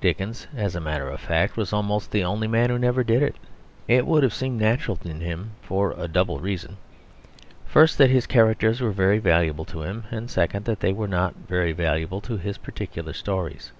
Dickens, 0.00 0.46
as 0.56 0.74
a 0.74 0.80
matter 0.80 1.10
of 1.10 1.20
fact, 1.20 1.58
was 1.58 1.70
almost 1.70 2.10
the 2.10 2.24
one 2.24 2.50
man 2.50 2.70
who 2.70 2.78
never 2.78 3.04
did 3.04 3.22
it. 3.22 3.36
It 3.86 4.06
would 4.06 4.22
have 4.22 4.32
seemed 4.32 4.58
natural 4.58 4.98
in 5.04 5.20
him 5.20 5.50
for 5.60 5.92
a 5.98 6.08
double 6.08 6.38
reason; 6.40 6.78
first, 7.66 7.98
that 7.98 8.08
his 8.08 8.26
characters 8.26 8.80
were 8.80 8.90
very 8.90 9.18
valuable 9.18 9.66
to 9.66 9.82
him, 9.82 10.04
and 10.10 10.30
second 10.30 10.64
that 10.64 10.80
they 10.80 10.94
were 10.94 11.06
not 11.08 11.34
very 11.46 11.72
valuable 11.72 12.22
to 12.22 12.38
his 12.38 12.56
particular 12.56 13.12
stories. 13.12 13.72